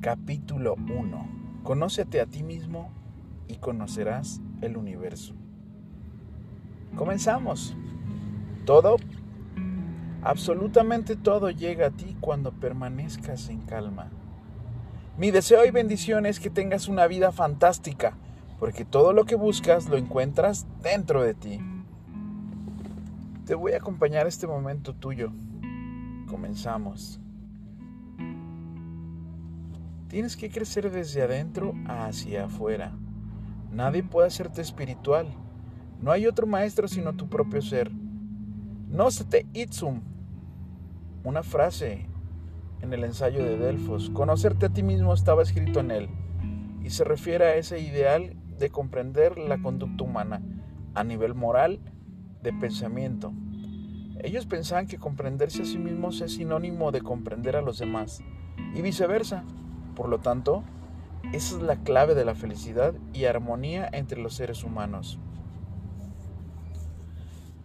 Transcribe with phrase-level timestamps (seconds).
[0.00, 1.60] Capítulo 1.
[1.62, 2.90] Conócete a ti mismo
[3.48, 5.34] y conocerás el universo.
[6.96, 7.76] Comenzamos.
[8.64, 8.96] Todo,
[10.22, 14.08] absolutamente todo llega a ti cuando permanezcas en calma.
[15.18, 18.16] Mi deseo y bendición es que tengas una vida fantástica,
[18.58, 21.60] porque todo lo que buscas lo encuentras dentro de ti.
[23.44, 25.30] Te voy a acompañar este momento tuyo.
[26.26, 27.20] Comenzamos.
[30.10, 32.90] Tienes que crecer desde adentro hacia afuera.
[33.70, 35.28] Nadie puede hacerte espiritual.
[36.02, 37.92] No hay otro maestro sino tu propio ser.
[38.88, 40.00] No se te itzum.
[41.22, 42.08] Una frase
[42.82, 44.10] en el ensayo de Delfos.
[44.10, 46.08] Conocerte a ti mismo estaba escrito en él.
[46.82, 50.42] Y se refiere a ese ideal de comprender la conducta humana
[50.92, 51.78] a nivel moral
[52.42, 53.32] de pensamiento.
[54.24, 58.24] Ellos pensaban que comprenderse a sí mismos es sinónimo de comprender a los demás
[58.74, 59.44] y viceversa.
[59.94, 60.64] Por lo tanto,
[61.32, 65.18] esa es la clave de la felicidad y armonía entre los seres humanos.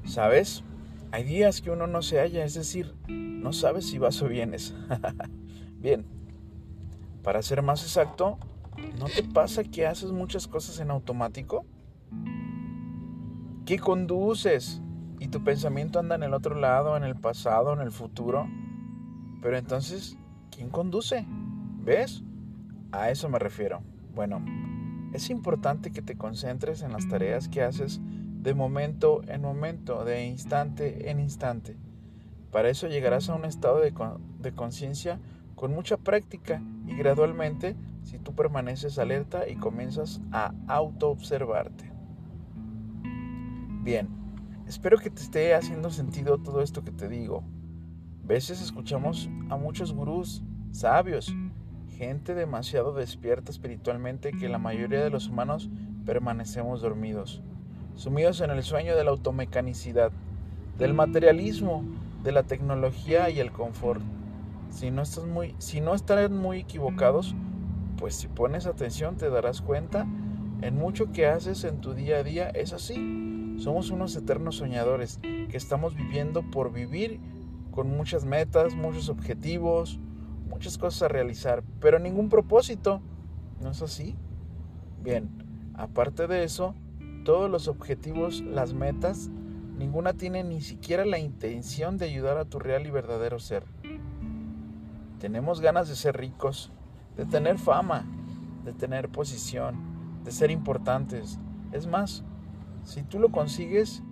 [0.05, 0.63] ¿Sabes?
[1.11, 4.75] Hay días que uno no se halla, es decir, no sabes si vas o vienes.
[5.79, 6.05] Bien,
[7.23, 8.37] para ser más exacto,
[8.99, 11.65] ¿no te pasa que haces muchas cosas en automático?
[13.65, 14.81] ¿Qué conduces?
[15.19, 18.47] Y tu pensamiento anda en el otro lado, en el pasado, en el futuro.
[19.41, 20.17] Pero entonces,
[20.51, 21.25] ¿quién conduce?
[21.85, 22.23] ¿Ves?
[22.91, 23.83] A eso me refiero.
[24.15, 24.43] Bueno,
[25.13, 28.01] es importante que te concentres en las tareas que haces
[28.41, 31.77] de momento en momento, de instante en instante.
[32.51, 33.93] Para eso llegarás a un estado de,
[34.53, 35.19] conciencia
[35.55, 41.91] con mucha práctica y gradualmente si tú permaneces alerta y comienzas a auto-observarte.
[43.83, 44.07] Bien,
[44.67, 47.43] espero que te esté haciendo sentido todo esto que te digo.
[48.23, 51.33] A veces escuchamos a muchos gurús sabios
[51.95, 55.69] gente demasiado despierta espiritualmente que la mayoría de los humanos
[56.05, 57.41] permanecemos dormidos,
[57.95, 60.11] sumidos en el sueño de la automecanicidad,
[60.77, 61.83] del materialismo,
[62.23, 64.01] de la tecnología y el confort.
[64.69, 67.33] Si no, estás muy, si no están muy equivocados,
[67.97, 70.05] pues si pones atención te darás cuenta
[70.61, 73.55] en mucho que haces en tu día a día es así.
[73.57, 77.19] Somos unos eternos soñadores que estamos viviendo por vivir
[77.71, 79.99] con muchas metas, muchos objetivos,
[80.47, 83.01] muchas cosas a realizar, pero ningún propósito.
[83.61, 84.15] ¿No es así?
[85.03, 85.29] Bien,
[85.75, 86.75] aparte de eso,
[87.23, 89.29] todos los objetivos, las metas,
[89.77, 93.65] ninguna tiene ni siquiera la intención de ayudar a tu real y verdadero ser.
[95.19, 96.71] Tenemos ganas de ser ricos,
[97.17, 98.05] de tener fama,
[98.63, 99.75] de tener posición,
[100.23, 101.39] de ser importantes.
[101.71, 102.23] Es más,
[102.83, 104.03] si tú lo consigues,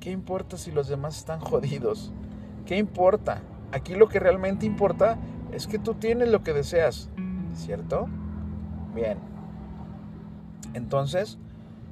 [0.00, 2.12] ¿qué importa si los demás están jodidos?
[2.66, 3.42] ¿Qué importa?
[3.72, 5.18] Aquí lo que realmente importa
[5.52, 7.10] es que tú tienes lo que deseas,
[7.54, 8.08] ¿cierto?
[8.94, 9.18] Bien.
[10.74, 11.38] Entonces,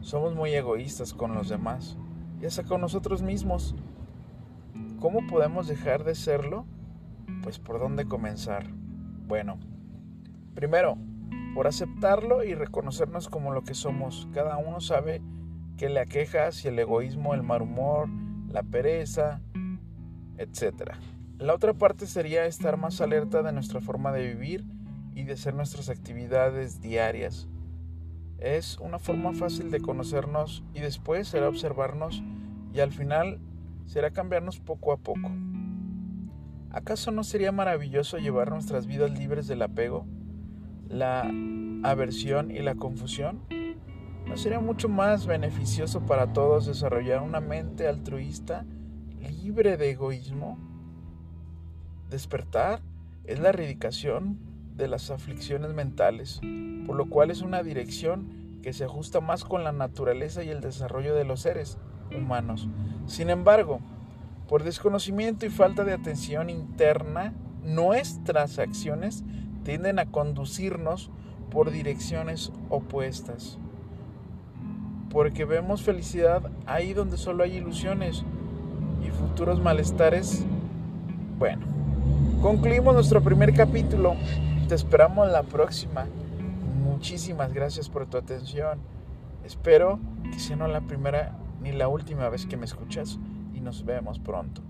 [0.00, 1.97] somos muy egoístas con los demás
[2.41, 3.75] y hasta con nosotros mismos.
[5.00, 6.66] ¿Cómo podemos dejar de serlo?
[7.43, 8.66] Pues por dónde comenzar.
[9.27, 9.59] Bueno,
[10.55, 10.97] primero,
[11.55, 14.28] por aceptarlo y reconocernos como lo que somos.
[14.33, 15.22] Cada uno sabe
[15.77, 18.09] que le aqueja si el egoísmo, el mal humor,
[18.49, 19.41] la pereza,
[20.39, 20.99] etcétera.
[21.38, 24.64] La otra parte sería estar más alerta de nuestra forma de vivir
[25.14, 27.47] y de hacer nuestras actividades diarias.
[28.38, 32.22] Es una forma fácil de conocernos y después será observarnos
[32.72, 33.38] y al final
[33.84, 35.30] será cambiarnos poco a poco.
[36.70, 40.06] ¿Acaso no sería maravilloso llevar nuestras vidas libres del apego,
[40.88, 41.30] la
[41.82, 43.42] aversión y la confusión?
[44.26, 48.64] ¿No sería mucho más beneficioso para todos desarrollar una mente altruista
[49.20, 50.75] libre de egoísmo?
[52.11, 52.81] Despertar
[53.25, 54.39] es la erradicación
[54.77, 56.41] de las aflicciones mentales,
[56.87, 60.61] por lo cual es una dirección que se ajusta más con la naturaleza y el
[60.61, 61.78] desarrollo de los seres
[62.16, 62.69] humanos.
[63.06, 63.81] Sin embargo,
[64.49, 67.33] por desconocimiento y falta de atención interna,
[67.65, 69.25] nuestras acciones
[69.65, 71.10] tienden a conducirnos
[71.51, 73.59] por direcciones opuestas.
[75.10, 78.25] Porque vemos felicidad ahí donde solo hay ilusiones
[79.04, 80.45] y futuros malestares.
[81.39, 81.76] Bueno,
[82.47, 84.15] Concluimos nuestro primer capítulo.
[84.69, 86.07] Te esperamos la próxima.
[86.84, 88.78] Muchísimas gracias por tu atención.
[89.45, 89.98] Espero
[90.31, 93.19] que sea no la primera ni la última vez que me escuchas
[93.53, 94.63] y nos vemos pronto.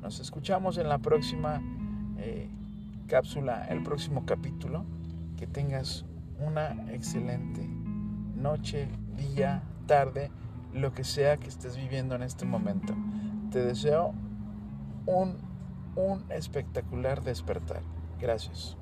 [0.00, 1.62] Nos escuchamos en la próxima
[2.18, 2.50] eh,
[3.06, 4.84] cápsula, el próximo capítulo.
[5.36, 6.04] Que tengas
[6.44, 7.64] una excelente
[8.34, 10.32] noche, día, tarde,
[10.74, 12.96] lo que sea que estés viviendo en este momento.
[13.52, 14.12] Te deseo
[15.06, 15.51] un
[15.96, 17.82] un espectacular despertar.
[18.20, 18.76] Gracias.